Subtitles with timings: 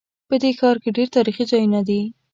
[0.27, 2.01] په دې ښار کې ډېر تاریخي ځایونه دي